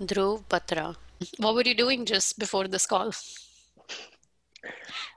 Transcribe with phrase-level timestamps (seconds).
[0.00, 0.96] Dhruv Batra.
[1.38, 3.12] What were you doing just before this call?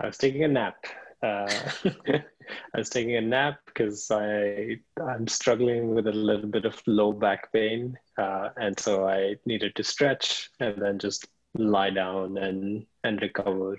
[0.01, 0.75] I was taking a nap.
[1.21, 1.49] Uh,
[2.09, 7.13] I was taking a nap because I I'm struggling with a little bit of low
[7.13, 12.85] back pain, uh, and so I needed to stretch and then just lie down and
[13.05, 13.77] and recover.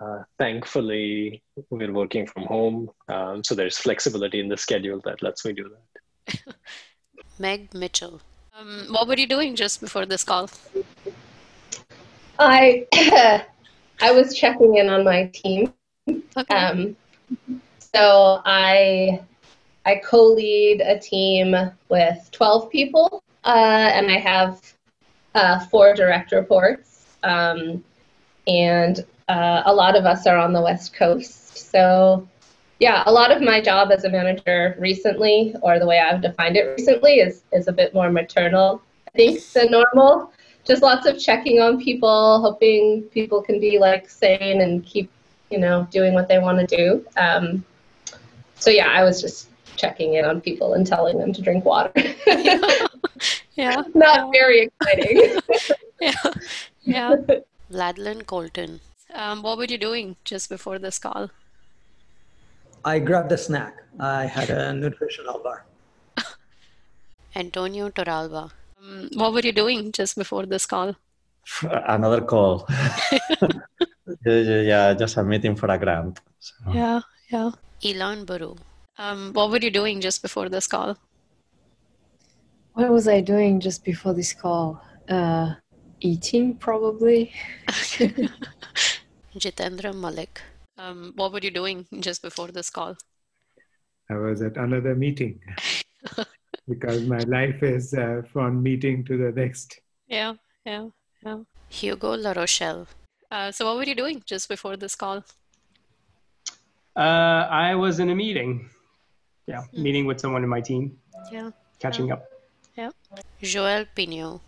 [0.00, 5.44] Uh, thankfully, we're working from home, um, so there's flexibility in the schedule that lets
[5.44, 6.56] me do that.
[7.38, 8.20] Meg Mitchell.
[8.62, 10.48] Um, what were you doing just before this call?
[12.38, 12.86] I
[14.00, 15.72] I was checking in on my team.
[16.36, 16.54] Okay.
[16.54, 16.96] Um,
[17.78, 19.20] so I
[19.84, 21.56] I co-lead a team
[21.88, 24.60] with 12 people, uh, and I have
[25.34, 27.06] uh, four direct reports.
[27.24, 27.82] Um,
[28.46, 31.56] and uh, a lot of us are on the West Coast.
[31.56, 32.28] So
[32.78, 36.56] yeah, a lot of my job as a manager recently, or the way I've defined
[36.56, 40.32] it recently, is is a bit more maternal, I think, than normal.
[40.64, 45.10] Just lots of checking on people, hoping people can be like sane and keep,
[45.50, 47.04] you know, doing what they want to do.
[47.16, 47.64] Um,
[48.54, 51.92] so yeah, I was just checking in on people and telling them to drink water.
[53.54, 53.82] yeah.
[53.94, 55.40] Not very exciting.
[56.00, 56.14] Yeah.
[56.82, 57.14] Yeah.
[57.70, 58.80] Vladlen Koltun.
[59.14, 61.30] Um, what were you doing just before this call?
[62.84, 63.76] I grabbed a snack.
[64.00, 65.64] I had a nutritional bar.
[67.36, 68.50] Antonio Torralba.
[68.82, 70.96] Um, what were you doing just before this call?
[71.62, 72.66] Another call.
[73.40, 73.46] yeah,
[74.24, 76.20] yeah, yeah, just a meeting for a grant.
[76.40, 76.54] So.
[76.72, 77.50] Yeah, yeah.
[77.84, 78.56] Elon Baru.
[78.98, 80.96] Um, what were you doing just before this call?
[82.74, 84.82] What was I doing just before this call?
[85.08, 85.54] Uh,
[86.00, 87.32] eating, probably.
[89.36, 90.42] Jitendra Malik.
[90.78, 92.96] Um, what were you doing just before this call?
[94.10, 95.40] I was at another meeting
[96.68, 99.80] because my life is uh, from meeting to the next.
[100.08, 100.34] Yeah,
[100.64, 100.88] yeah,
[101.24, 101.38] yeah.
[101.68, 102.86] Hugo Larochelle.
[103.30, 105.24] Uh, so, what were you doing just before this call?
[106.94, 108.68] Uh, I was in a meeting.
[109.46, 109.82] Yeah, mm.
[109.82, 110.98] meeting with someone in my team.
[111.30, 111.50] Yeah.
[111.78, 112.14] Catching yeah.
[112.14, 112.24] up.
[112.76, 112.90] Yeah.
[113.42, 114.40] Joelle Pineau.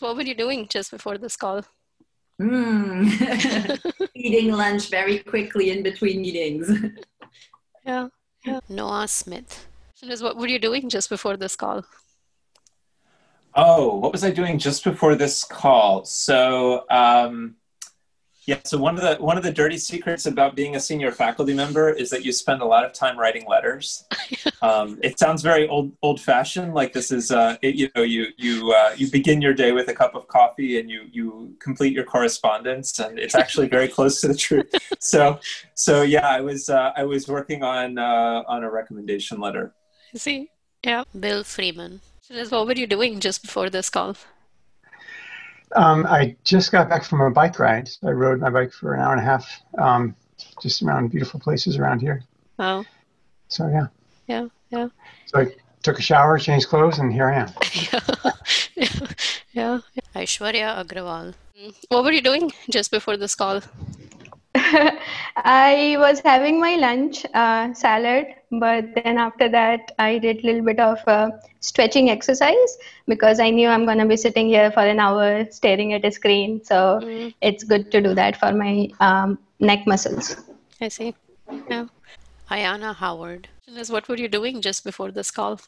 [0.00, 1.62] What were you doing just before this call?
[2.40, 4.08] Mm.
[4.14, 6.70] Eating lunch very quickly in between meetings.
[7.84, 8.08] Yeah.
[8.44, 8.60] yeah.
[8.68, 9.66] Noah Smith.
[10.02, 11.84] What were you doing just before this call?
[13.54, 16.04] Oh, what was I doing just before this call?
[16.04, 17.56] So, um,
[18.50, 21.54] yeah, so one of the one of the dirty secrets about being a senior faculty
[21.54, 24.04] member is that you spend a lot of time writing letters.
[24.62, 28.26] um, it sounds very old old fashioned, like this is uh, it, you know you
[28.36, 31.92] you uh, you begin your day with a cup of coffee and you you complete
[31.92, 34.74] your correspondence, and it's actually very close to the truth.
[34.98, 35.38] So
[35.74, 39.74] so yeah, I was uh, I was working on uh, on a recommendation letter.
[40.14, 40.50] See,
[40.84, 42.00] yeah, Bill Freeman.
[42.20, 44.16] So what were you doing just before this call?
[45.76, 47.88] Um, I just got back from a bike ride.
[48.02, 49.48] I rode my bike for an hour and a half,
[49.78, 50.16] um,
[50.60, 52.24] just around beautiful places around here.
[52.58, 52.84] Wow.
[53.48, 53.86] So yeah.
[54.26, 54.88] Yeah, yeah.
[55.26, 57.52] So I took a shower, changed clothes, and here I am.
[58.76, 58.90] yeah.
[59.52, 59.80] yeah.
[60.14, 61.34] Aishwarya Agrawal.
[61.88, 63.60] What were you doing just before this call?
[65.36, 70.62] I was having my lunch, uh, salad, but then after that, I did a little
[70.62, 71.30] bit of uh,
[71.60, 75.92] stretching exercise because I knew I'm going to be sitting here for an hour staring
[75.92, 76.64] at a screen.
[76.64, 77.32] So mm.
[77.40, 80.36] it's good to do that for my um, neck muscles.
[80.80, 81.14] I see.
[81.68, 81.86] Yeah.
[82.50, 83.48] Ayanna Howard.
[83.88, 85.60] What were you doing just before this call?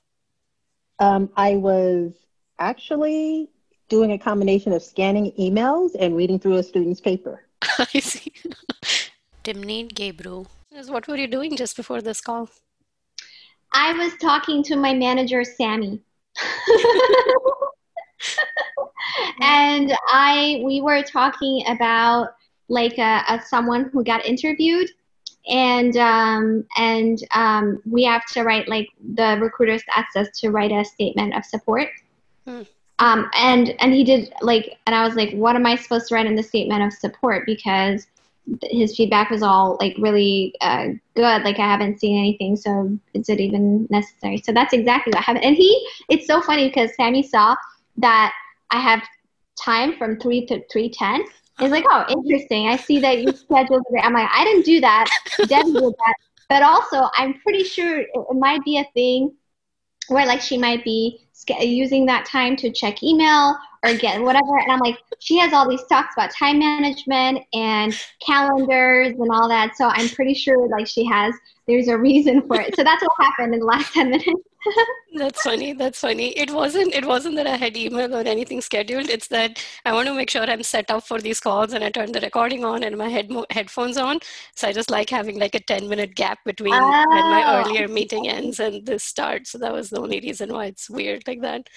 [0.98, 2.12] Um, I was
[2.58, 3.48] actually
[3.88, 7.44] doing a combination of scanning emails and reading through a student's paper.
[7.78, 8.32] I see.
[9.44, 10.46] Timnit Gebru.
[10.88, 12.48] What were you doing just before this call?
[13.74, 16.00] I was talking to my manager, Sammy.
[19.40, 22.34] and I we were talking about
[22.68, 24.88] like a, a someone who got interviewed
[25.48, 30.72] and um, and um, we have to write like the recruiters asked us to write
[30.72, 31.88] a statement of support
[32.46, 32.62] hmm.
[32.98, 36.14] Um, and and he did like and i was like what am i supposed to
[36.14, 38.06] write in the statement of support because
[38.64, 41.42] his feedback was all like really uh, good.
[41.42, 44.38] Like I haven't seen anything, so is it even necessary?
[44.38, 45.44] So that's exactly what happened.
[45.44, 47.54] And he, it's so funny because Sammy saw
[47.98, 48.32] that
[48.70, 49.02] I have
[49.62, 51.24] time from three to three ten.
[51.58, 52.68] He's like, oh, interesting.
[52.68, 54.04] I see that you scheduled it.
[54.04, 55.06] I'm like, I didn't do that.
[55.36, 56.14] Did that.
[56.48, 59.32] But also, I'm pretty sure it might be a thing
[60.08, 64.58] where like she might be using that time to check email or get whatever.
[64.58, 67.94] And I'm like, she has all these talks about time management and
[68.24, 69.76] calendars and all that.
[69.76, 71.34] So I'm pretty sure like she has,
[71.66, 72.76] there's a reason for it.
[72.76, 74.30] So that's what happened in the last 10 minutes.
[75.14, 75.72] That's funny.
[75.72, 76.28] That's funny.
[76.30, 76.94] It wasn't.
[76.94, 79.08] It wasn't that I had email or anything scheduled.
[79.08, 81.90] It's that I want to make sure I'm set up for these calls, and I
[81.90, 84.20] turn the recording on and my head headphones on.
[84.54, 87.06] So I just like having like a ten minute gap between oh.
[87.08, 87.60] when my oh.
[87.60, 89.50] earlier meeting ends and this starts.
[89.50, 91.68] So that was the only reason why it's weird like that.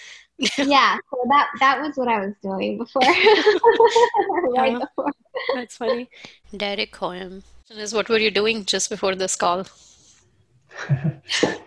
[0.58, 0.98] yeah.
[1.10, 3.02] So that that was what I was doing before.
[4.56, 5.12] right yeah, before.
[5.56, 6.10] That's funny.
[6.56, 9.66] Derek Hoiem is what were you doing just before this call?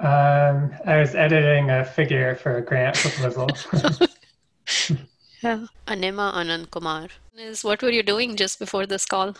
[0.00, 3.50] Um, I was editing a figure for a grant proposal.
[5.42, 5.66] yeah.
[5.88, 9.34] Anima Anandkumar is what were you doing just before this call?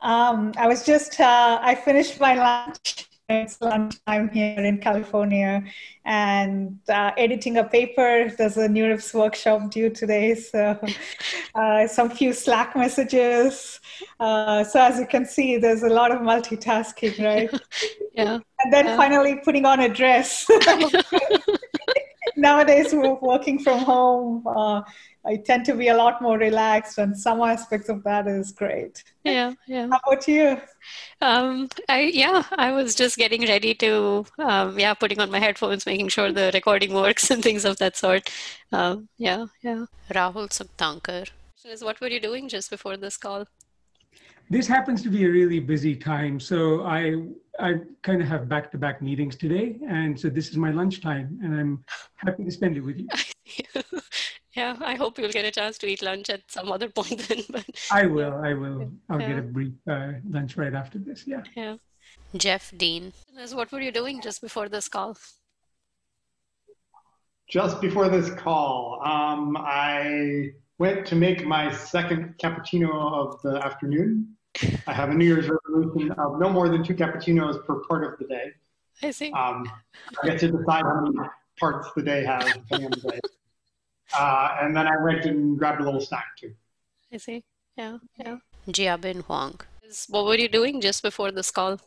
[0.00, 5.62] Um, I was just uh, I finished my lunch it's lunchtime here in California
[6.06, 8.30] and uh, editing a paper.
[8.36, 10.78] There's a NeurIPS workshop due today, so
[11.54, 13.80] uh, some few Slack messages.
[14.18, 17.50] Uh, so as you can see, there's a lot of multitasking, right?
[18.14, 18.38] yeah.
[18.60, 18.96] And then yeah.
[18.96, 20.50] finally putting on a dress.
[22.38, 24.46] Nowadays, we're working from home.
[24.46, 24.82] Uh,
[25.26, 29.02] I tend to be a lot more relaxed, and some aspects of that is great.
[29.24, 29.88] Yeah, yeah.
[29.90, 30.60] How about you?
[31.20, 35.84] Um, I yeah, I was just getting ready to um, yeah, putting on my headphones,
[35.84, 38.30] making sure the recording works and things of that sort.
[38.72, 39.86] Um, yeah, yeah.
[40.12, 41.28] Rahul Sukthankar
[41.64, 43.46] is what were you doing just before this call?
[44.50, 47.14] This happens to be a really busy time, so I
[47.58, 51.84] I kind of have back-to-back meetings today, and so this is my lunchtime, and I'm
[52.16, 53.08] happy to spend it with you.
[54.54, 57.42] yeah, I hope you'll get a chance to eat lunch at some other point then.
[57.50, 58.34] But I will.
[58.34, 58.90] I will.
[59.10, 59.28] I'll yeah.
[59.28, 61.24] get a brief uh, lunch right after this.
[61.26, 61.42] Yeah.
[61.56, 61.76] Yeah.
[62.36, 63.12] Jeff Dean,
[63.52, 65.16] what were you doing just before this call?
[67.48, 74.36] Just before this call, um, I went to make my second cappuccino of the afternoon.
[74.86, 78.18] I have a New Year's resolution of no more than two cappuccinos per part of
[78.18, 78.52] the day.
[79.02, 79.30] I see.
[79.32, 79.70] Um,
[80.22, 81.28] I get to decide how many
[81.58, 83.20] parts the day has, depending on the day.
[84.18, 86.52] Uh, and then I went and grabbed a little snack too.
[87.12, 87.44] I see.
[87.76, 88.38] Yeah, yeah.
[88.68, 89.60] Jiabin Huang.
[90.08, 91.78] What were you doing just before this call?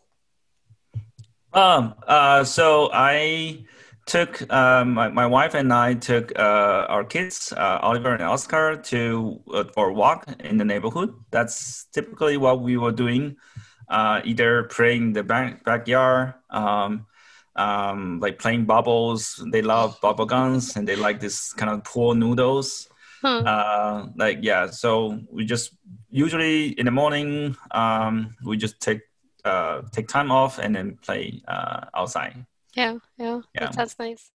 [1.53, 1.95] Um.
[2.07, 2.43] Uh.
[2.43, 3.65] So I
[4.05, 8.75] took um, my, my wife and I took uh, our kids, uh, Oliver and Oscar,
[8.75, 11.13] to uh, for a walk in the neighborhood.
[11.31, 13.37] That's typically what we were doing,
[13.89, 17.05] uh, either playing in the back, backyard, um,
[17.55, 19.43] um, like playing bubbles.
[19.51, 22.87] They love bubble guns and they like this kind of pool noodles.
[23.21, 23.43] Hmm.
[23.45, 25.75] Uh, like yeah, so we just
[26.09, 29.01] usually in the morning um, we just take
[29.45, 32.45] uh, take time off and then play uh, outside.
[32.75, 34.31] Yeah, yeah, yeah, that sounds nice.